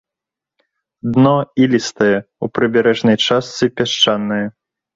[1.17, 1.33] Дно
[1.67, 2.09] ілістае,
[2.47, 4.43] у прыбярэжнай частцы пясчанае.